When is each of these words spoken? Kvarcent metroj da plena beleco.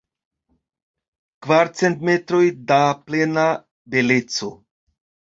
Kvarcent 1.47 2.03
metroj 2.09 2.41
da 2.75 2.81
plena 3.07 3.47
beleco. 3.95 4.55